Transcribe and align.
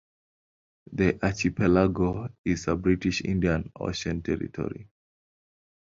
The 0.93 1.23
archipelago 1.23 2.29
is 2.43 2.67
a 2.67 2.75
British 2.75 3.21
Indian 3.21 3.71
Ocean 3.75 4.23
Territory. 4.23 4.89